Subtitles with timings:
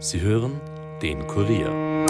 [0.00, 0.60] Sie hören
[1.02, 2.06] den Kurier.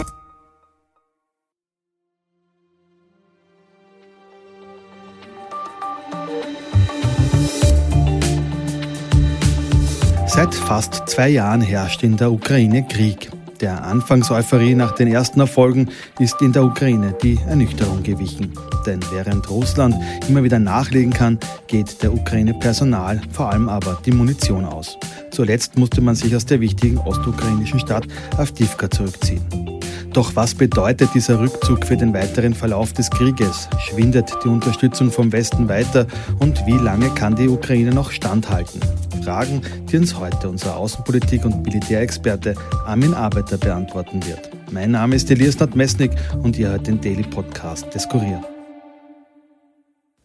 [10.26, 13.30] Seit fast zwei Jahren herrscht in der Ukraine Krieg.
[13.60, 15.88] Der Anfangseuphorie nach den ersten Erfolgen
[16.20, 18.52] ist in der Ukraine die Ernüchterung gewichen.
[18.86, 19.96] Denn während Russland
[20.28, 24.96] immer wieder nachlegen kann, geht der Ukraine Personal, vor allem aber die Munition aus.
[25.32, 29.77] Zuletzt musste man sich aus der wichtigen ostukrainischen Stadt Avdivka zurückziehen.
[30.18, 33.68] Doch was bedeutet dieser Rückzug für den weiteren Verlauf des Krieges?
[33.78, 36.08] Schwindet die Unterstützung vom Westen weiter
[36.40, 38.80] und wie lange kann die Ukraine noch standhalten?
[39.22, 44.50] Fragen, die uns heute unser Außenpolitik- und Militärexperte Armin Arbeiter beantworten wird.
[44.72, 46.10] Mein Name ist Elias Nordmesnik
[46.42, 48.42] und ihr hört den Daily Podcast des Kurier.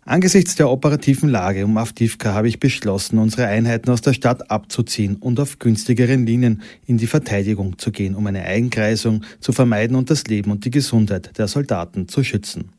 [0.06, 5.16] Angesichts der operativen Lage um Avdivka habe ich beschlossen, unsere Einheiten aus der Stadt abzuziehen
[5.16, 10.10] und auf günstigeren Linien in die Verteidigung zu gehen, um eine Einkreisung zu vermeiden und
[10.10, 12.72] das Leben und die Gesundheit der Soldaten zu schützen.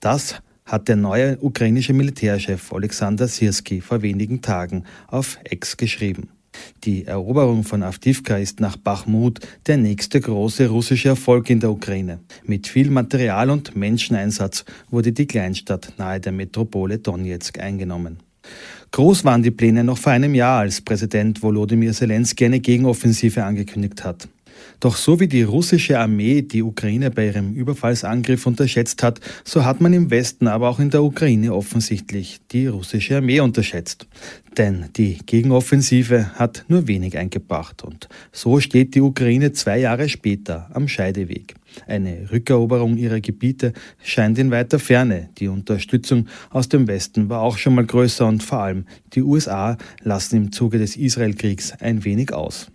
[0.00, 6.28] Das hat der neue ukrainische Militärchef Alexander Sirski vor wenigen Tagen auf Ex geschrieben.
[6.84, 12.20] Die Eroberung von Avdivka ist nach Bachmut der nächste große russische Erfolg in der Ukraine.
[12.44, 18.18] Mit viel Material und Menscheneinsatz wurde die Kleinstadt nahe der Metropole Donetsk eingenommen.
[18.90, 24.02] Groß waren die Pläne noch vor einem Jahr, als Präsident Volodymyr Zelensky eine Gegenoffensive angekündigt
[24.04, 24.28] hat.
[24.80, 29.80] Doch so wie die russische Armee die Ukraine bei ihrem Überfallsangriff unterschätzt hat, so hat
[29.80, 34.06] man im Westen, aber auch in der Ukraine offensichtlich die russische Armee unterschätzt.
[34.56, 40.70] Denn die Gegenoffensive hat nur wenig eingebracht und so steht die Ukraine zwei Jahre später
[40.72, 41.54] am Scheideweg.
[41.86, 45.28] Eine Rückeroberung ihrer Gebiete scheint in weiter Ferne.
[45.38, 49.76] Die Unterstützung aus dem Westen war auch schon mal größer und vor allem die USA
[50.02, 52.70] lassen im Zuge des Israelkriegs ein wenig aus.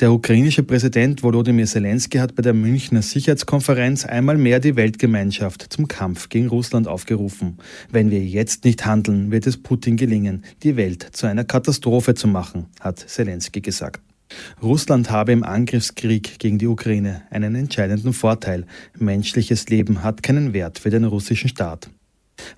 [0.00, 5.88] Der ukrainische Präsident Volodymyr Zelensky hat bei der Münchner Sicherheitskonferenz einmal mehr die Weltgemeinschaft zum
[5.88, 7.58] Kampf gegen Russland aufgerufen.
[7.90, 12.28] Wenn wir jetzt nicht handeln, wird es Putin gelingen, die Welt zu einer Katastrophe zu
[12.28, 14.00] machen, hat Zelensky gesagt.
[14.62, 18.66] Russland habe im Angriffskrieg gegen die Ukraine einen entscheidenden Vorteil.
[18.98, 21.90] Menschliches Leben hat keinen Wert für den russischen Staat.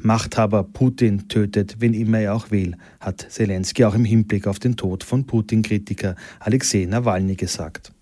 [0.01, 4.77] Machthaber Putin tötet, wen immer er auch will, hat Zelensky auch im Hinblick auf den
[4.77, 7.93] Tod von Putin-Kritiker Alexei Nawalny gesagt.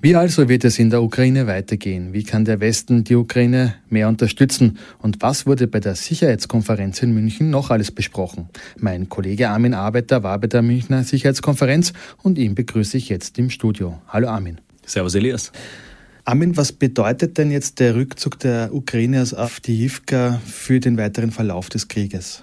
[0.00, 2.12] Wie also wird es in der Ukraine weitergehen?
[2.12, 4.78] Wie kann der Westen die Ukraine mehr unterstützen?
[4.98, 8.48] Und was wurde bei der Sicherheitskonferenz in München noch alles besprochen?
[8.78, 13.50] Mein Kollege Armin Arbeiter war bei der Münchner Sicherheitskonferenz und ihn begrüße ich jetzt im
[13.50, 14.00] Studio.
[14.08, 14.60] Hallo Armin.
[14.84, 15.50] Servus Elias.
[16.28, 21.68] Armin, was bedeutet denn jetzt der Rückzug der Ukraine aus Avdiivka für den weiteren Verlauf
[21.68, 22.42] des Krieges?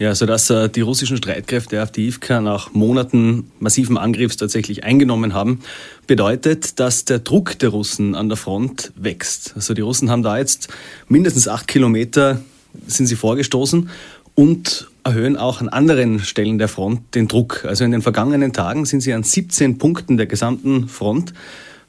[0.00, 5.60] Ja, also dass äh, die russischen Streitkräfte Avdiivka nach Monaten massiven Angriffs tatsächlich eingenommen haben,
[6.08, 9.52] bedeutet, dass der Druck der Russen an der Front wächst.
[9.54, 10.66] Also die Russen haben da jetzt
[11.06, 12.40] mindestens acht Kilometer
[12.88, 13.90] sind sie vorgestoßen
[14.34, 17.64] und erhöhen auch an anderen Stellen der Front den Druck.
[17.64, 21.32] Also in den vergangenen Tagen sind sie an 17 Punkten der gesamten Front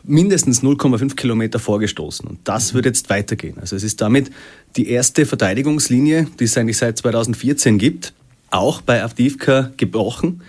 [0.03, 2.27] mindestens 0,5 Kilometer vorgestoßen.
[2.27, 3.57] Und das wird jetzt weitergehen.
[3.59, 4.31] Also es ist damit
[4.75, 8.13] die erste Verteidigungslinie, die es eigentlich seit 2014 gibt,
[8.49, 10.41] auch bei Avdivka gebrochen.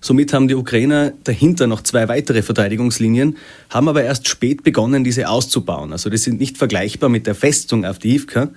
[0.00, 3.36] Somit haben die Ukrainer dahinter noch zwei weitere Verteidigungslinien,
[3.70, 5.92] haben aber erst spät begonnen, diese auszubauen.
[5.92, 8.50] Also die sind nicht vergleichbar mit der Festung Avdivka.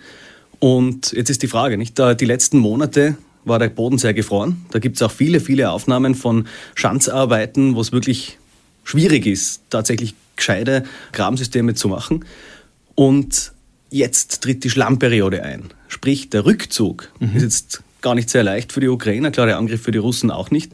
[0.59, 1.97] Und jetzt ist die Frage, nicht?
[1.97, 4.65] Die letzten Monate war der Boden sehr gefroren.
[4.71, 8.37] Da gibt es auch viele, viele Aufnahmen von Schanzarbeiten, wo es wirklich
[8.83, 12.25] schwierig ist, tatsächlich gescheite Grabensysteme zu machen.
[12.95, 13.53] Und
[13.89, 15.69] jetzt tritt die Schlammperiode ein.
[15.87, 17.35] Sprich, der Rückzug mhm.
[17.35, 20.31] ist jetzt gar nicht sehr leicht für die Ukrainer, klar, der Angriff für die Russen
[20.31, 20.73] auch nicht.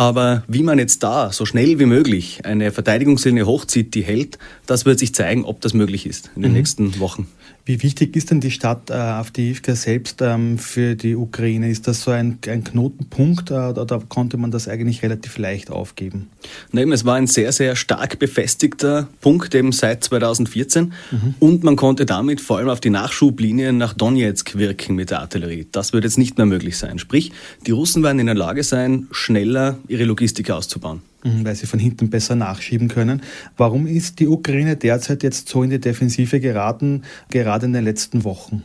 [0.00, 4.86] Aber wie man jetzt da so schnell wie möglich eine Verteidigungslinie hochzieht, die hält, das
[4.86, 6.56] wird sich zeigen, ob das möglich ist in den mhm.
[6.56, 7.28] nächsten Wochen.
[7.66, 11.70] Wie wichtig ist denn die Stadt äh, Avdiivka selbst ähm, für die Ukraine?
[11.70, 16.30] Ist das so ein, ein Knotenpunkt äh, oder konnte man das eigentlich relativ leicht aufgeben?
[16.72, 21.34] Nein, es war ein sehr, sehr stark befestigter Punkt eben seit 2014 mhm.
[21.38, 25.66] und man konnte damit vor allem auf die Nachschublinien nach Donetsk wirken mit der Artillerie.
[25.70, 26.98] Das wird jetzt nicht mehr möglich sein.
[26.98, 27.30] Sprich,
[27.66, 31.02] die Russen werden in der Lage sein, schneller ihre Logistik auszubauen.
[31.24, 33.22] Mhm, weil sie von hinten besser nachschieben können.
[33.56, 38.24] Warum ist die Ukraine derzeit jetzt so in die Defensive geraten, gerade in den letzten
[38.24, 38.62] Wochen?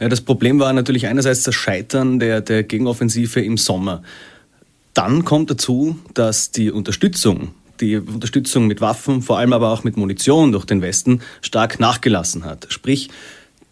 [0.00, 4.02] Ja, das Problem war natürlich einerseits das Scheitern der, der Gegenoffensive im Sommer.
[4.94, 7.50] Dann kommt dazu, dass die Unterstützung,
[7.80, 12.44] die Unterstützung mit Waffen, vor allem aber auch mit Munition durch den Westen, stark nachgelassen
[12.44, 12.66] hat.
[12.70, 13.10] Sprich,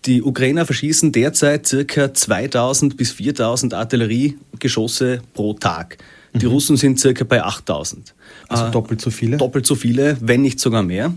[0.05, 5.99] die Ukrainer verschießen derzeit circa 2000 bis 4000 Artilleriegeschosse pro Tag.
[6.39, 6.53] Die mhm.
[6.53, 8.15] Russen sind circa bei 8000.
[8.49, 9.37] Also äh, doppelt so viele?
[9.37, 11.15] Doppelt so viele, wenn nicht sogar mehr.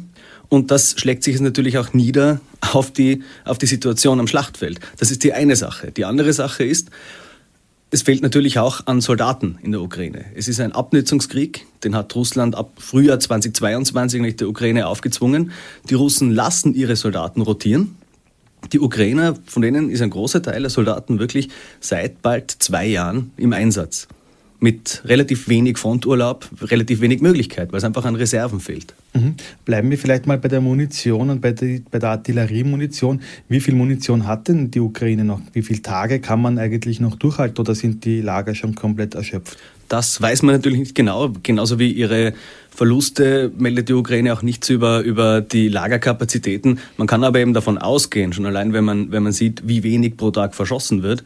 [0.50, 2.42] Und das schlägt sich natürlich auch nieder
[2.74, 4.80] auf die, auf die Situation am Schlachtfeld.
[4.98, 5.92] Das ist die eine Sache.
[5.92, 6.89] Die andere Sache ist,
[7.92, 10.25] es fehlt natürlich auch an Soldaten in der Ukraine.
[10.36, 15.51] Es ist ein Abnützungskrieg, den hat Russland ab Frühjahr 2022 nicht der Ukraine aufgezwungen.
[15.89, 17.95] Die Russen lassen ihre Soldaten rotieren.
[18.74, 21.50] Die Ukrainer, von denen ist ein großer Teil der Soldaten wirklich
[21.80, 24.07] seit bald zwei Jahren im Einsatz
[24.59, 28.94] mit relativ wenig Fronturlaub, relativ wenig Möglichkeit, weil es einfach an Reserven fehlt.
[29.13, 29.35] Mhm.
[29.63, 33.21] Bleiben wir vielleicht mal bei der Munition und bei, der, bei der Artilleriemunition.
[33.47, 35.39] Wie viel Munition hat denn die Ukraine noch?
[35.53, 39.57] Wie viele Tage kann man eigentlich noch durchhalten oder sind die Lager schon komplett erschöpft?
[39.88, 41.33] Das weiß man natürlich nicht genau.
[41.41, 42.33] Genauso wie ihre
[42.69, 46.79] Verluste meldet die Ukraine auch nichts über, über die Lagerkapazitäten.
[46.97, 50.15] Man kann aber eben davon ausgehen, schon allein wenn man, wenn man sieht, wie wenig
[50.15, 51.23] pro Tag verschossen wird,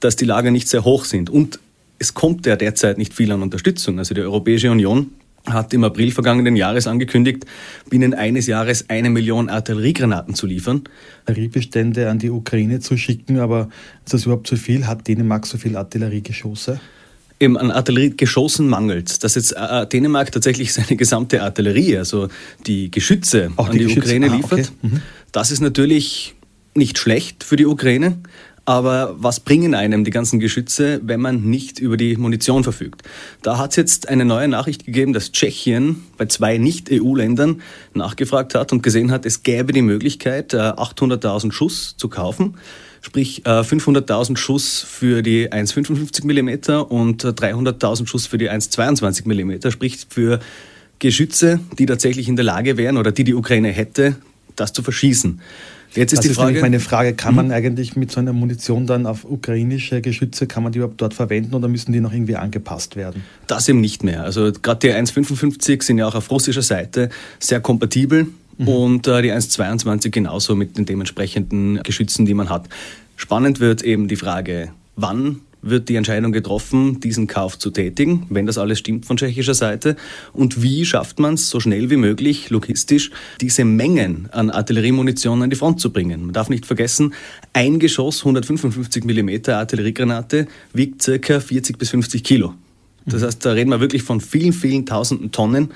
[0.00, 1.28] dass die Lager nicht sehr hoch sind.
[1.28, 1.58] Und
[1.98, 3.98] es kommt ja derzeit nicht viel an Unterstützung.
[3.98, 5.10] Also die Europäische Union
[5.46, 7.46] hat im April vergangenen Jahres angekündigt,
[7.88, 10.82] binnen eines Jahres eine Million Artilleriegranaten zu liefern.
[11.26, 13.68] Artilleriebestände an die Ukraine zu schicken, aber
[14.04, 14.86] ist das überhaupt zu viel?
[14.86, 16.80] Hat Dänemark so viel Artilleriegeschosse?
[17.38, 19.22] Eben an Artilleriegeschossen mangelt.
[19.22, 22.28] Dass jetzt äh, äh, Dänemark tatsächlich seine gesamte Artillerie, also
[22.66, 24.06] die Geschütze Auch an die, die Geschütze?
[24.06, 24.70] Ukraine ah, liefert, okay.
[24.82, 25.02] mhm.
[25.32, 26.34] das ist natürlich
[26.74, 28.18] nicht schlecht für die Ukraine.
[28.66, 33.02] Aber was bringen einem die ganzen Geschütze, wenn man nicht über die Munition verfügt?
[33.42, 37.62] Da hat es jetzt eine neue Nachricht gegeben, dass Tschechien bei zwei Nicht-EU-Ländern
[37.94, 42.56] nachgefragt hat und gesehen hat, es gäbe die Möglichkeit, 800.000 äh, Schuss zu kaufen.
[43.02, 49.28] Sprich 500.000 äh, Schuss für die 1,55 mm und 300.000 äh, Schuss für die 1,22
[49.28, 49.70] mm.
[49.70, 50.40] Sprich für
[50.98, 54.16] Geschütze, die tatsächlich in der Lage wären oder die die Ukraine hätte,
[54.56, 55.40] das zu verschießen.
[55.96, 56.56] Jetzt ist das die Frage.
[56.56, 57.52] Ist meine Frage, kann man mhm.
[57.52, 61.54] eigentlich mit so einer Munition dann auf ukrainische Geschütze, kann man die überhaupt dort verwenden
[61.54, 63.24] oder müssen die noch irgendwie angepasst werden?
[63.46, 64.22] Das eben nicht mehr.
[64.22, 67.08] Also gerade die 1,55 sind ja auch auf russischer Seite
[67.38, 68.26] sehr kompatibel
[68.58, 68.68] mhm.
[68.68, 72.68] und äh, die 1,22 genauso mit den dementsprechenden Geschützen, die man hat.
[73.16, 78.46] Spannend wird eben die Frage, wann wird die Entscheidung getroffen, diesen Kauf zu tätigen, wenn
[78.46, 79.96] das alles stimmt von tschechischer Seite?
[80.32, 83.10] Und wie schafft man es so schnell wie möglich, logistisch,
[83.40, 86.22] diese Mengen an Artilleriemunition an die Front zu bringen?
[86.26, 87.14] Man darf nicht vergessen,
[87.52, 92.54] ein Geschoss 155 mm Artilleriegranate wiegt circa 40 bis 50 Kilo.
[93.06, 95.72] Das heißt, da reden wir wirklich von vielen, vielen tausenden Tonnen,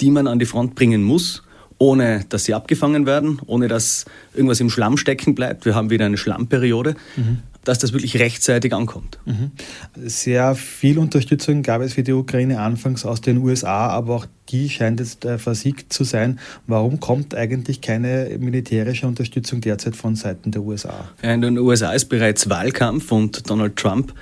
[0.00, 1.42] die man an die Front bringen muss
[1.76, 5.64] ohne dass sie abgefangen werden, ohne dass irgendwas im Schlamm stecken bleibt.
[5.64, 6.94] Wir haben wieder eine Schlammperiode.
[7.16, 9.18] Mhm dass das wirklich rechtzeitig ankommt.
[9.24, 9.50] Mhm.
[9.96, 14.68] Sehr viel Unterstützung gab es für die Ukraine anfangs aus den USA, aber auch die
[14.68, 16.38] scheint jetzt äh, versiegt zu sein.
[16.66, 21.08] Warum kommt eigentlich keine militärische Unterstützung derzeit von Seiten der USA?
[21.22, 24.12] Ja, in den USA ist bereits Wahlkampf und Donald Trump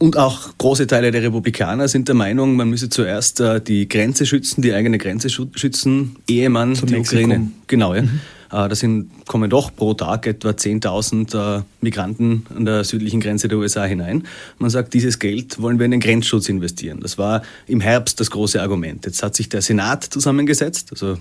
[0.00, 4.24] und auch große Teile der Republikaner sind der Meinung, man müsse zuerst äh, die Grenze
[4.24, 7.24] schützen, die eigene Grenze schützen, ehe man Zu die Mexiko.
[7.24, 7.50] Ukraine.
[7.66, 8.02] Genau, ja.
[8.02, 8.20] Mhm.
[8.52, 13.48] Äh, da sind, kommen doch pro Tag etwa 10.000 äh, Migranten an der südlichen Grenze
[13.48, 14.24] der USA hinein.
[14.58, 17.00] Man sagt, dieses Geld wollen wir in den Grenzschutz investieren.
[17.00, 19.06] Das war im Herbst das große Argument.
[19.06, 20.88] Jetzt hat sich der Senat zusammengesetzt.
[20.90, 21.16] Also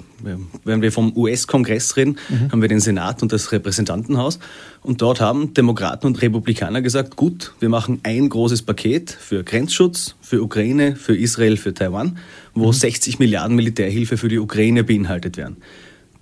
[0.63, 2.51] wenn wir vom US-Kongress reden, mhm.
[2.51, 4.39] haben wir den Senat und das Repräsentantenhaus.
[4.81, 10.15] Und dort haben Demokraten und Republikaner gesagt, gut, wir machen ein großes Paket für Grenzschutz,
[10.21, 12.17] für Ukraine, für Israel, für Taiwan,
[12.55, 12.73] wo mhm.
[12.73, 15.57] 60 Milliarden Militärhilfe für die Ukraine beinhaltet werden.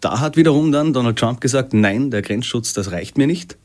[0.02, 3.58] Da hat wiederum dann Donald Trump gesagt, nein, der Grenzschutz, das reicht mir nicht.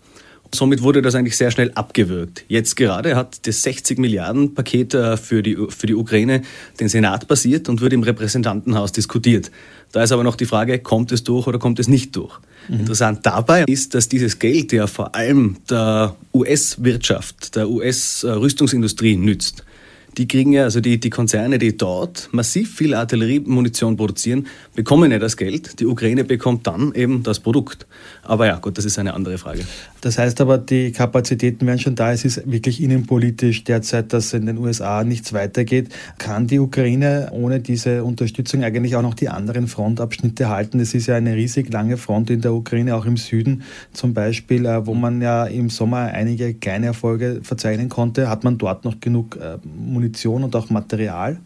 [0.54, 2.44] Somit wurde das eigentlich sehr schnell abgewürgt.
[2.46, 6.42] Jetzt gerade hat das 60 Milliarden Paket äh, für die, für die Ukraine
[6.78, 9.50] den Senat passiert und wird im Repräsentantenhaus diskutiert.
[9.92, 12.38] Da ist aber noch die Frage, kommt es durch oder kommt es nicht durch?
[12.68, 12.80] Mhm.
[12.80, 19.64] Interessant dabei ist, dass dieses Geld ja vor allem der US-Wirtschaft, der US-Rüstungsindustrie nützt
[20.18, 25.18] die kriegen ja, also die, die Konzerne, die dort massiv viel Artilleriemunition produzieren, bekommen ja
[25.18, 25.80] das Geld.
[25.80, 27.86] Die Ukraine bekommt dann eben das Produkt.
[28.24, 29.62] Aber ja, gut, das ist eine andere Frage.
[30.00, 32.12] Das heißt aber, die Kapazitäten wären schon da.
[32.12, 35.88] Es ist wirklich innenpolitisch derzeit, dass in den USA nichts weitergeht.
[36.18, 40.78] Kann die Ukraine ohne diese Unterstützung eigentlich auch noch die anderen Frontabschnitte halten?
[40.78, 43.62] Es ist ja eine riesig lange Front in der Ukraine, auch im Süden
[43.92, 48.28] zum Beispiel, äh, wo man ja im Sommer einige kleine Erfolge verzeichnen konnte.
[48.28, 49.36] Hat man dort noch genug?
[49.36, 51.38] Äh, Munition und auch Material?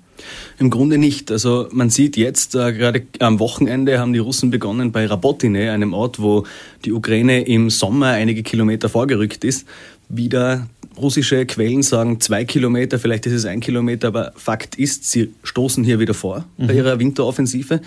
[0.58, 1.30] Im Grunde nicht.
[1.30, 5.92] Also man sieht jetzt, äh, gerade am Wochenende haben die Russen begonnen bei Rabotine, einem
[5.92, 6.44] Ort, wo
[6.84, 9.66] die Ukraine im Sommer einige Kilometer vorgerückt ist,
[10.08, 15.32] wieder Russische Quellen sagen zwei Kilometer, vielleicht ist es ein Kilometer, aber Fakt ist, sie
[15.42, 16.66] stoßen hier wieder vor mhm.
[16.66, 17.80] bei ihrer Winteroffensive.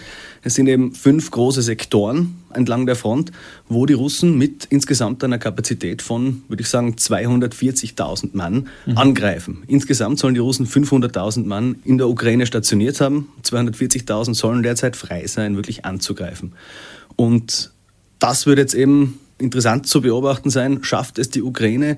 [0.44, 3.32] Es sind eben fünf große Sektoren entlang der Front,
[3.68, 8.98] wo die Russen mit insgesamt einer Kapazität von, würde ich sagen, 240.000 Mann mhm.
[8.98, 9.64] angreifen.
[9.68, 13.30] Insgesamt sollen die Russen 500.000 Mann in der Ukraine stationiert haben.
[13.44, 16.54] 240.000 sollen derzeit frei sein, wirklich anzugreifen.
[17.16, 17.72] Und
[18.20, 20.84] das wird jetzt eben interessant zu beobachten sein.
[20.84, 21.98] Schafft es die Ukraine,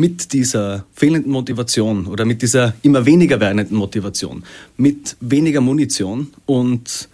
[0.00, 4.42] mit dieser fehlenden Motivation oder mit dieser immer weniger werdenden Motivation,
[4.78, 7.10] mit weniger Munition und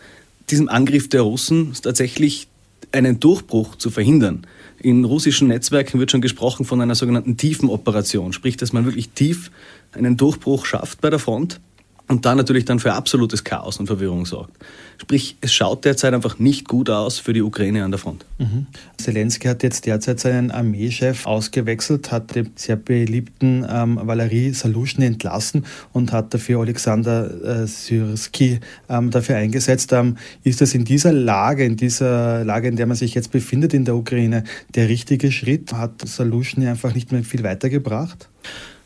[0.51, 2.47] diesem Angriff der Russen tatsächlich
[2.93, 4.47] einen Durchbruch zu verhindern.
[4.79, 9.09] In russischen Netzwerken wird schon gesprochen von einer sogenannten tiefen Operation, sprich, dass man wirklich
[9.11, 9.51] tief
[9.93, 11.61] einen Durchbruch schafft bei der Front
[12.09, 14.53] und da natürlich dann für absolutes Chaos und Verwirrung sorgt.
[14.99, 18.25] Sprich, es schaut derzeit einfach nicht gut aus für die Ukraine an der Front.
[18.39, 18.67] Mhm.
[18.97, 25.67] Zelensky hat jetzt derzeit seinen Armeechef ausgewechselt, hat den sehr beliebten ähm, Valery Salushny entlassen
[25.93, 29.93] und hat dafür Alexander äh, Syrsky ähm, dafür eingesetzt.
[29.93, 33.75] Ähm, ist das in dieser Lage, in dieser Lage, in der man sich jetzt befindet
[33.75, 34.45] in der Ukraine,
[34.75, 35.73] der richtige Schritt?
[35.73, 38.29] Hat Salushny einfach nicht mehr viel weitergebracht?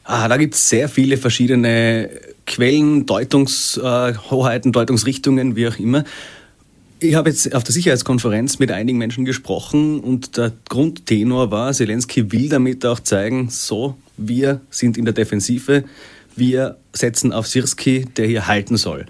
[0.05, 2.11] Ah, da gibt es sehr viele verschiedene
[2.51, 6.05] Quellen, Deutungshoheiten, Deutungsrichtungen, wie auch immer.
[6.99, 12.33] Ich habe jetzt auf der Sicherheitskonferenz mit einigen Menschen gesprochen und der Grundtenor war, Zelensky
[12.33, 15.85] will damit auch zeigen, so, wir sind in der Defensive,
[16.37, 19.07] wir setzen auf Sirski, der hier halten soll.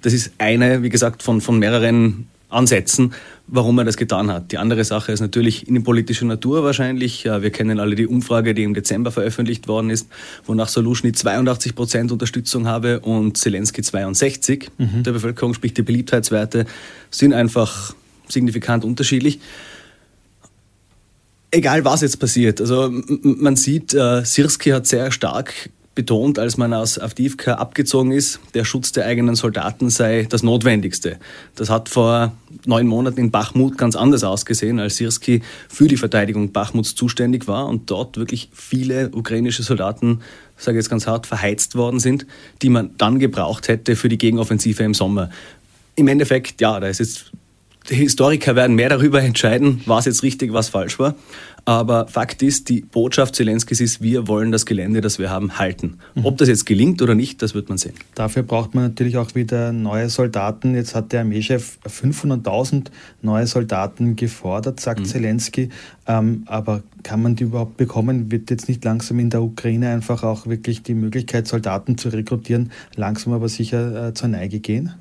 [0.00, 3.12] Das ist eine, wie gesagt, von, von mehreren Ansätzen,
[3.46, 4.52] warum er das getan hat.
[4.52, 7.24] Die andere Sache ist natürlich innenpolitischer Natur wahrscheinlich.
[7.24, 10.08] Wir kennen alle die Umfrage, die im Dezember veröffentlicht worden ist,
[10.46, 15.02] wonach Solushny 82 Prozent Unterstützung habe und Zelensky 62 mhm.
[15.02, 16.66] der Bevölkerung, sprich die Beliebtheitswerte
[17.10, 17.94] sind einfach
[18.28, 19.40] signifikant unterschiedlich.
[21.50, 26.72] Egal was jetzt passiert, also man sieht, äh, Sirski hat sehr stark betont, als man
[26.72, 31.18] aus Avdivka abgezogen ist, der Schutz der eigenen Soldaten sei das Notwendigste.
[31.54, 32.32] Das hat vor
[32.66, 37.66] neun Monaten in Bachmut ganz anders ausgesehen, als Sirski für die Verteidigung Bachmuts zuständig war
[37.66, 40.20] und dort wirklich viele ukrainische Soldaten,
[40.56, 42.26] sage ich jetzt ganz hart, verheizt worden sind,
[42.62, 45.30] die man dann gebraucht hätte für die Gegenoffensive im Sommer.
[45.96, 47.30] Im Endeffekt, ja, da ist jetzt
[47.88, 51.14] Historiker werden mehr darüber entscheiden, was jetzt richtig, was falsch war.
[51.66, 55.98] Aber Fakt ist, die Botschaft Zelenskis ist, wir wollen das Gelände, das wir haben, halten.
[56.14, 56.26] Mhm.
[56.26, 57.94] Ob das jetzt gelingt oder nicht, das wird man sehen.
[58.14, 60.74] Dafür braucht man natürlich auch wieder neue Soldaten.
[60.74, 62.86] Jetzt hat der Armeechef 500.000
[63.22, 65.04] neue Soldaten gefordert, sagt mhm.
[65.06, 65.70] Zelensky.
[66.06, 68.30] Ähm, aber kann man die überhaupt bekommen?
[68.30, 72.72] Wird jetzt nicht langsam in der Ukraine einfach auch wirklich die Möglichkeit, Soldaten zu rekrutieren,
[72.94, 74.94] langsam aber sicher äh, zur Neige gehen?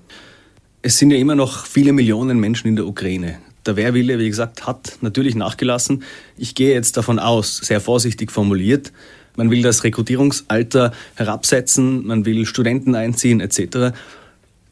[0.85, 3.37] Es sind ja immer noch viele Millionen Menschen in der Ukraine.
[3.65, 6.03] Der Wehrwille, wie gesagt, hat natürlich nachgelassen.
[6.37, 8.91] Ich gehe jetzt davon aus, sehr vorsichtig formuliert,
[9.37, 13.95] man will das Rekrutierungsalter herabsetzen, man will Studenten einziehen etc.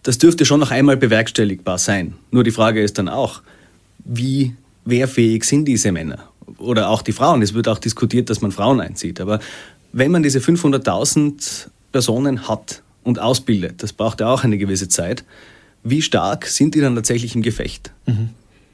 [0.04, 2.16] Das dürfte schon noch einmal bewerkstelligbar sein.
[2.30, 3.42] Nur die Frage ist dann auch,
[4.04, 4.54] wie
[4.84, 6.30] wehrfähig sind diese Männer?
[6.58, 7.42] Oder auch die Frauen.
[7.42, 9.22] Es wird auch diskutiert, dass man Frauen einzieht.
[9.22, 9.40] Aber
[9.94, 15.24] wenn man diese 500.000 Personen hat und ausbildet, das braucht ja auch eine gewisse Zeit,
[15.84, 17.92] wie stark sind die dann tatsächlich im Gefecht?
[18.06, 18.30] Mhm.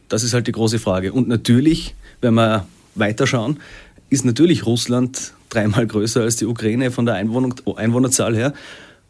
[0.10, 1.14] Das ist halt die große Frage.
[1.14, 3.60] Und natürlich, wenn wir weiterschauen,
[4.10, 8.54] ist natürlich Russland dreimal größer als die Ukraine von der Einwohnung, Einwohnerzahl her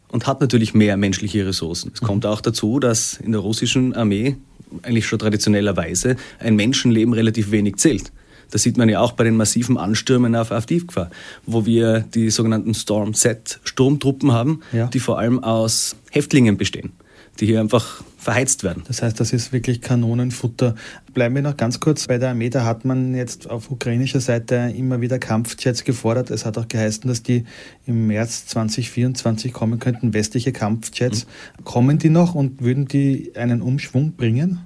[0.08, 1.92] und hat natürlich mehr menschliche Ressourcen.
[1.94, 4.36] Es kommt auch dazu, dass in der russischen Armee
[4.82, 8.12] eigentlich schon traditionellerweise ein Menschenleben relativ wenig zählt.
[8.50, 11.10] Das sieht man ja auch bei den massiven Anstürmen auf Avdivka,
[11.44, 14.86] wo wir die sogenannten Storm Z Sturmtruppen haben, ja.
[14.86, 16.92] die vor allem aus Häftlingen bestehen
[17.40, 18.82] die hier einfach verheizt werden.
[18.86, 20.74] Das heißt, das ist wirklich Kanonenfutter.
[21.14, 22.50] Bleiben wir noch ganz kurz bei der Armee.
[22.50, 26.30] Da hat man jetzt auf ukrainischer Seite immer wieder Kampfjets gefordert.
[26.30, 27.44] Es hat auch geheißen, dass die
[27.86, 31.26] im März 2024 kommen könnten, westliche Kampfjets.
[31.26, 31.64] Mhm.
[31.64, 34.60] Kommen die noch und würden die einen Umschwung bringen?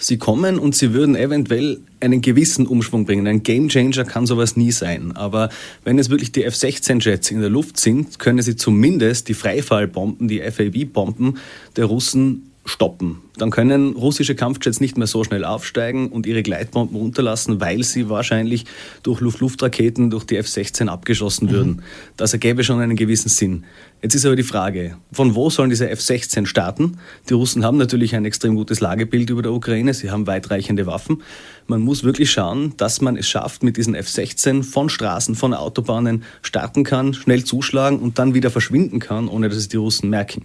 [0.00, 3.26] Sie kommen und sie würden eventuell einen gewissen Umschwung bringen.
[3.26, 5.16] Ein Gamechanger kann sowas nie sein.
[5.16, 5.48] Aber
[5.82, 10.40] wenn es wirklich die F-16-Jets in der Luft sind, können sie zumindest die Freifallbomben, die
[10.40, 11.38] FAB-Bomben
[11.76, 13.18] der Russen stoppen.
[13.36, 18.08] Dann können russische Kampfjets nicht mehr so schnell aufsteigen und ihre Gleitbomben runterlassen, weil sie
[18.08, 18.64] wahrscheinlich
[19.02, 21.50] durch Luft-Luft-Raketen durch die F-16 abgeschossen mhm.
[21.50, 21.82] würden.
[22.16, 23.64] Das ergäbe schon einen gewissen Sinn.
[24.02, 26.98] Jetzt ist aber die Frage, von wo sollen diese F-16 starten?
[27.28, 31.22] Die Russen haben natürlich ein extrem gutes Lagebild über der Ukraine, sie haben weitreichende Waffen.
[31.66, 36.22] Man muss wirklich schauen, dass man es schafft, mit diesen F-16 von Straßen, von Autobahnen
[36.42, 40.44] starten kann, schnell zuschlagen und dann wieder verschwinden kann, ohne dass es die Russen merken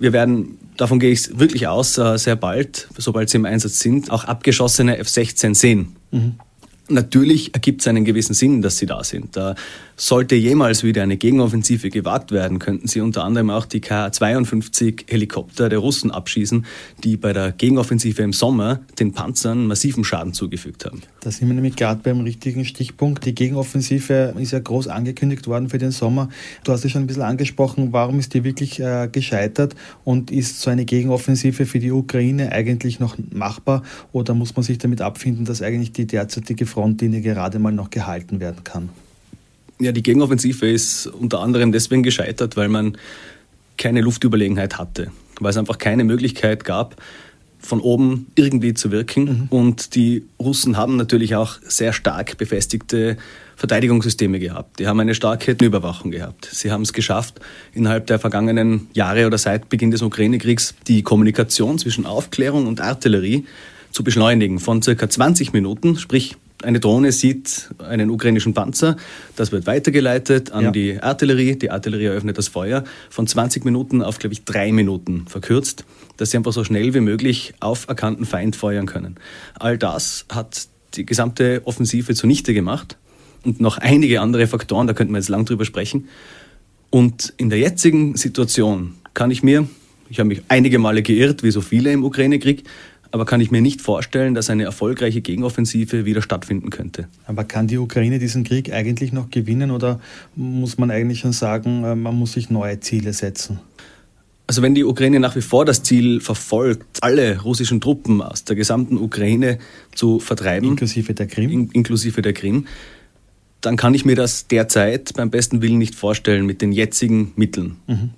[0.00, 4.10] wir werden, davon gehe ich wirklich aus, äh, sehr bald, sobald sie im Einsatz sind,
[4.10, 5.96] auch abgeschossene F-16 sehen.
[6.10, 6.34] Mhm.
[6.90, 9.36] Natürlich ergibt es einen gewissen Sinn, dass sie da sind.
[9.36, 9.54] Da
[9.96, 15.68] sollte jemals wieder eine Gegenoffensive gewagt werden, könnten sie unter anderem auch die K-52 Helikopter
[15.68, 16.66] der Russen abschießen,
[17.04, 21.02] die bei der Gegenoffensive im Sommer den Panzern massiven Schaden zugefügt haben.
[21.20, 23.24] Da sind wir nämlich gerade beim richtigen Stichpunkt.
[23.24, 26.28] Die Gegenoffensive ist ja groß angekündigt worden für den Sommer.
[26.64, 27.92] Du hast es schon ein bisschen angesprochen.
[27.92, 32.98] Warum ist die wirklich äh, gescheitert und ist so eine Gegenoffensive für die Ukraine eigentlich
[32.98, 37.58] noch machbar oder muss man sich damit abfinden, dass eigentlich die derzeitige Front Frontlinie gerade
[37.58, 38.88] mal noch gehalten werden kann?
[39.80, 42.96] Ja, die Gegenoffensive ist unter anderem deswegen gescheitert, weil man
[43.76, 45.10] keine Luftüberlegenheit hatte,
[45.40, 46.96] weil es einfach keine Möglichkeit gab,
[47.58, 49.24] von oben irgendwie zu wirken.
[49.24, 49.46] Mhm.
[49.50, 53.18] Und die Russen haben natürlich auch sehr stark befestigte
[53.56, 54.78] Verteidigungssysteme gehabt.
[54.78, 56.48] Die haben eine starke Überwachung gehabt.
[56.50, 57.40] Sie haben es geschafft,
[57.74, 63.44] innerhalb der vergangenen Jahre oder seit Beginn des Ukraine-Kriegs die Kommunikation zwischen Aufklärung und Artillerie
[63.90, 68.96] zu beschleunigen von circa 20 Minuten, sprich eine Drohne sieht einen ukrainischen Panzer,
[69.36, 70.70] das wird weitergeleitet an ja.
[70.70, 75.26] die Artillerie, die Artillerie eröffnet das Feuer, von 20 Minuten auf, glaube ich, drei Minuten
[75.26, 75.84] verkürzt,
[76.16, 79.16] dass sie einfach so schnell wie möglich auf erkannten Feind feuern können.
[79.58, 82.96] All das hat die gesamte Offensive zunichte gemacht
[83.44, 86.08] und noch einige andere Faktoren, da könnten wir jetzt lang drüber sprechen.
[86.90, 89.68] Und in der jetzigen Situation kann ich mir,
[90.08, 92.64] ich habe mich einige Male geirrt, wie so viele im Ukraine-Krieg,
[93.12, 97.08] aber kann ich mir nicht vorstellen, dass eine erfolgreiche Gegenoffensive wieder stattfinden könnte.
[97.26, 100.00] Aber kann die Ukraine diesen Krieg eigentlich noch gewinnen oder
[100.36, 103.60] muss man eigentlich schon sagen, äh, man muss sich neue Ziele setzen?
[104.46, 108.56] Also wenn die Ukraine nach wie vor das Ziel verfolgt, alle russischen Truppen aus der
[108.56, 109.58] gesamten Ukraine
[109.94, 112.66] zu vertreiben, inklusive der Krim, in, inklusive der Krim,
[113.60, 117.76] dann kann ich mir das derzeit beim besten Willen nicht vorstellen mit den jetzigen Mitteln.
[117.86, 118.10] Mhm.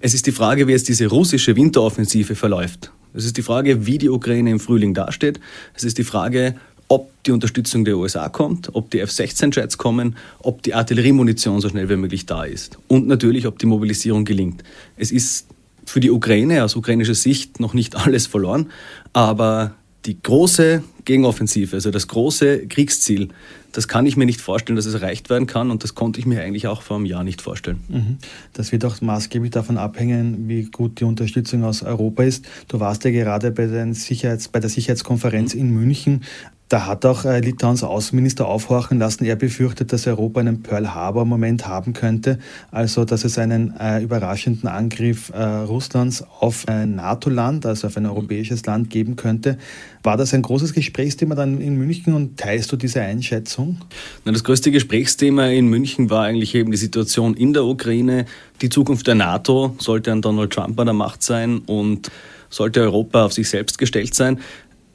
[0.00, 2.92] Es ist die Frage, wie jetzt diese russische Winteroffensive verläuft.
[3.18, 5.40] Es ist die Frage, wie die Ukraine im Frühling dasteht.
[5.74, 6.54] Es ist die Frage,
[6.86, 11.90] ob die Unterstützung der USA kommt, ob die F-16-Jets kommen, ob die Artilleriemunition so schnell
[11.90, 14.62] wie möglich da ist und natürlich, ob die Mobilisierung gelingt.
[14.96, 15.48] Es ist
[15.84, 18.70] für die Ukraine aus ukrainischer Sicht noch nicht alles verloren,
[19.12, 19.74] aber
[20.06, 23.28] die große Gegenoffensive, also das große Kriegsziel,
[23.72, 26.26] das kann ich mir nicht vorstellen, dass es erreicht werden kann und das konnte ich
[26.26, 27.80] mir eigentlich auch vor einem Jahr nicht vorstellen.
[27.88, 28.18] Mhm.
[28.52, 32.46] Das wird auch maßgeblich davon abhängen, wie gut die Unterstützung aus Europa ist.
[32.68, 36.24] Du warst ja gerade bei, Sicherheits-, bei der Sicherheitskonferenz in München.
[36.68, 39.24] Da hat auch äh, Litauens Außenminister aufhorchen lassen.
[39.24, 42.38] Er befürchtet, dass Europa einen Pearl Harbor-Moment haben könnte,
[42.70, 48.04] also dass es einen äh, überraschenden Angriff äh, Russlands auf ein NATO-Land, also auf ein
[48.04, 49.56] europäisches Land geben könnte.
[50.02, 53.78] War das ein großes Gesprächsthema dann in München und teilst du diese Einschätzung?
[54.24, 58.26] Na, das größte Gesprächsthema in München war eigentlich eben die Situation in der Ukraine.
[58.62, 62.10] Die Zukunft der NATO sollte an Donald Trump an der Macht sein und
[62.50, 64.40] sollte Europa auf sich selbst gestellt sein.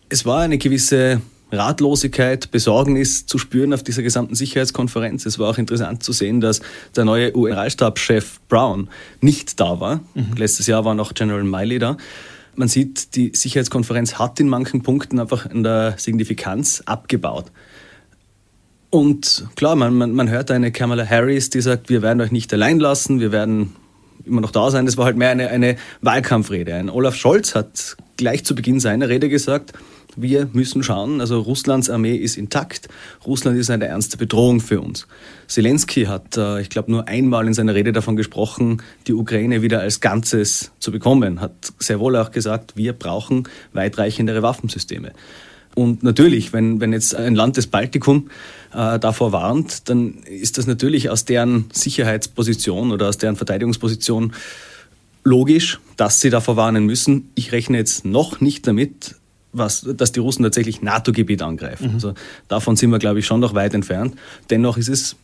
[0.10, 1.22] Es war eine gewisse
[1.54, 5.26] Ratlosigkeit, Besorgnis zu spüren auf dieser gesamten Sicherheitskonferenz.
[5.26, 6.60] Es war auch interessant zu sehen, dass
[6.98, 8.90] der neue UN-Generalstabschef Brown
[9.22, 10.02] nicht da war.
[10.16, 10.34] Mhm.
[10.36, 11.96] Letztes Jahr war noch General Miley da.
[12.56, 17.46] Man sieht, die Sicherheitskonferenz hat in manchen Punkten einfach in der Signifikanz abgebaut.
[18.90, 22.54] Und klar, man, man, man hört eine Kamala Harris, die sagt, wir werden euch nicht
[22.54, 23.76] allein lassen, wir werden
[24.26, 24.86] immer noch da sein.
[24.86, 26.76] Das war halt mehr eine, eine Wahlkampfrede.
[26.76, 29.74] Ein Olaf Scholz hat gleich zu Beginn seiner Rede gesagt,
[30.18, 32.88] wir müssen schauen, also Russlands Armee ist intakt,
[33.26, 35.08] Russland ist eine ernste Bedrohung für uns.
[35.48, 39.80] Zelensky hat, äh, ich glaube, nur einmal in seiner Rede davon gesprochen, die Ukraine wieder
[39.80, 45.14] als Ganzes zu bekommen, hat sehr wohl auch gesagt, wir brauchen weitreichendere Waffensysteme.
[45.76, 48.30] Und natürlich, wenn, wenn jetzt ein Land des Baltikum
[48.74, 54.34] äh, davor warnt, dann ist das natürlich aus deren Sicherheitsposition oder aus deren Verteidigungsposition
[55.24, 57.30] logisch, dass sie davor warnen müssen.
[57.36, 59.16] Ich rechne jetzt noch nicht damit,
[59.54, 61.90] was, dass die Russen tatsächlich NATO-Gebiet angreifen.
[61.90, 61.94] Mhm.
[61.96, 62.14] Also
[62.48, 64.16] davon sind wir, glaube ich, schon noch weit entfernt.
[64.50, 65.16] Dennoch ist es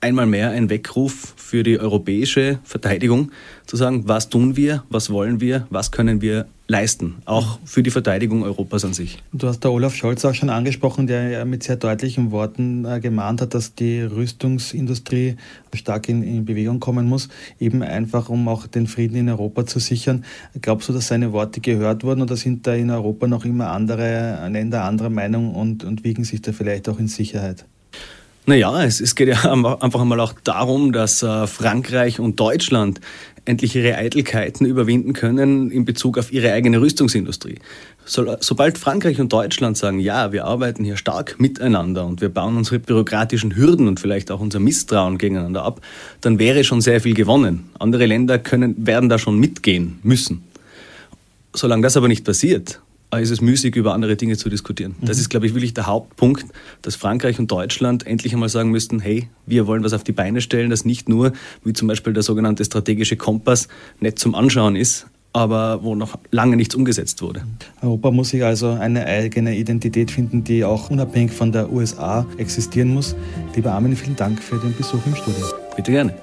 [0.00, 3.30] einmal mehr ein Weckruf für die europäische Verteidigung,
[3.66, 7.90] zu sagen, was tun wir, was wollen wir, was können wir leisten, auch für die
[7.90, 9.22] Verteidigung Europas an sich.
[9.32, 13.40] Du hast da Olaf Scholz auch schon angesprochen, der mit sehr deutlichen Worten äh, gemahnt
[13.40, 15.36] hat, dass die Rüstungsindustrie
[15.74, 17.28] stark in, in, Bewegung kommen muss,
[17.60, 20.24] eben einfach um auch den Frieden in Europa zu sichern.
[20.60, 24.48] Glaubst du, dass seine Worte gehört wurden oder sind da in Europa noch immer andere
[24.50, 27.64] Länder anderer Meinung und, und wiegen sich da vielleicht auch in Sicherheit?
[28.48, 33.00] Naja, es, es geht ja einfach einmal auch darum, dass äh, Frankreich und Deutschland
[33.46, 37.56] endlich ihre Eitelkeiten überwinden können in Bezug auf ihre eigene Rüstungsindustrie.
[38.04, 42.56] So, sobald Frankreich und Deutschland sagen, ja, wir arbeiten hier stark miteinander und wir bauen
[42.56, 45.80] unsere bürokratischen Hürden und vielleicht auch unser Misstrauen gegeneinander ab,
[46.20, 47.70] dann wäre schon sehr viel gewonnen.
[47.78, 50.44] Andere Länder können, werden da schon mitgehen müssen.
[51.54, 52.80] Solange das aber nicht passiert,
[53.20, 54.94] ist es müßig, über andere Dinge zu diskutieren.
[55.00, 55.06] Mhm.
[55.06, 56.46] Das ist, glaube ich, wirklich der Hauptpunkt,
[56.82, 60.40] dass Frankreich und Deutschland endlich einmal sagen müssten, hey, wir wollen was auf die Beine
[60.40, 61.32] stellen, das nicht nur,
[61.64, 63.68] wie zum Beispiel der sogenannte strategische Kompass,
[64.00, 67.42] nett zum Anschauen ist, aber wo noch lange nichts umgesetzt wurde.
[67.82, 72.88] Europa muss sich also eine eigene Identität finden, die auch unabhängig von der USA existieren
[72.88, 73.14] muss.
[73.54, 75.44] Lieber Armin, vielen Dank für den Besuch im Studio.
[75.76, 76.14] Bitte gerne.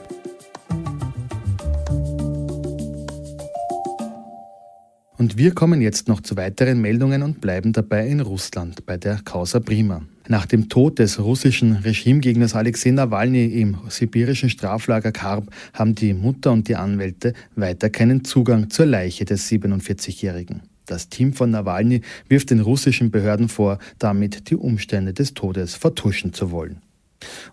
[5.23, 9.21] Und wir kommen jetzt noch zu weiteren Meldungen und bleiben dabei in Russland bei der
[9.23, 10.01] Causa Prima.
[10.27, 16.51] Nach dem Tod des russischen Regimegegners Alexei Nawalny im sibirischen Straflager Karb haben die Mutter
[16.51, 20.63] und die Anwälte weiter keinen Zugang zur Leiche des 47-Jährigen.
[20.87, 26.33] Das Team von Nawalny wirft den russischen Behörden vor, damit die Umstände des Todes vertuschen
[26.33, 26.81] zu wollen.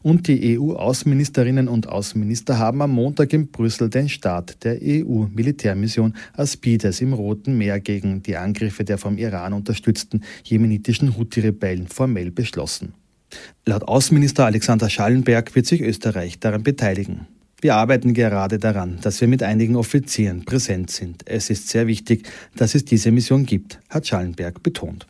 [0.03, 7.01] Und die EU-Außenministerinnen und Außenminister haben am Montag in Brüssel den Start der EU-Militärmission Aspides
[7.01, 12.95] im Roten Meer gegen die Angriffe der vom Iran unterstützten jemenitischen Houthi-Rebellen formell beschlossen.
[13.67, 17.27] Laut Außenminister Alexander Schallenberg wird sich Österreich daran beteiligen.
[17.61, 21.23] Wir arbeiten gerade daran, dass wir mit einigen Offizieren präsent sind.
[21.27, 25.07] Es ist sehr wichtig, dass es diese Mission gibt, hat Schallenberg betont.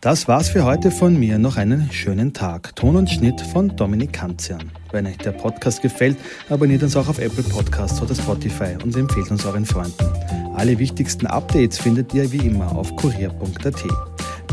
[0.00, 1.38] Das war's für heute von mir.
[1.38, 2.76] Noch einen schönen Tag.
[2.76, 4.70] Ton und Schnitt von Dominik Kanzian.
[4.92, 6.16] Wenn euch der Podcast gefällt,
[6.48, 10.06] abonniert uns auch auf Apple Podcasts oder Spotify und empfehlt uns euren Freunden.
[10.54, 13.84] Alle wichtigsten Updates findet ihr wie immer auf kurier.at.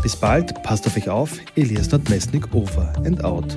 [0.02, 1.38] Bis bald, passt auf euch auf.
[1.56, 3.56] Elias Nordmesnik over and out.